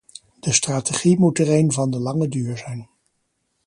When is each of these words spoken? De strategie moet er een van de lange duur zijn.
De 0.39 0.53
strategie 0.53 1.19
moet 1.19 1.39
er 1.39 1.49
een 1.53 1.71
van 1.71 1.91
de 1.91 1.99
lange 1.99 2.27
duur 2.27 2.57
zijn. 2.57 2.89